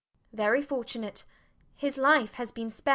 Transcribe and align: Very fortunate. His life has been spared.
Very 0.33 0.63
fortunate. 0.63 1.25
His 1.75 1.95
life 1.99 2.33
has 2.33 2.51
been 2.51 2.71
spared. 2.71 2.89